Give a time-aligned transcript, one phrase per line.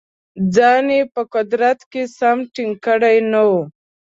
[0.53, 3.61] ځان یې په قدرت کې سم ټینګ کړی نه وو.